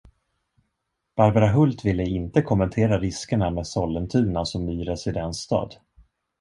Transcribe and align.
Barbara 1.15 1.49
Hulth 1.51 1.83
ville 1.85 2.03
inte 2.07 2.41
kommentera 2.41 2.99
riskerna 2.99 3.49
med 3.49 3.67
Sollentuna 3.67 4.45
som 4.45 4.65
ny 4.65 4.87
residensstad. 4.89 5.69